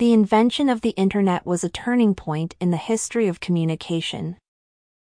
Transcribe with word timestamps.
The 0.00 0.14
invention 0.14 0.70
of 0.70 0.80
the 0.80 0.94
internet 0.96 1.44
was 1.44 1.62
a 1.62 1.68
turning 1.68 2.14
point 2.14 2.54
in 2.58 2.70
the 2.70 2.78
history 2.78 3.28
of 3.28 3.38
communication. 3.38 4.38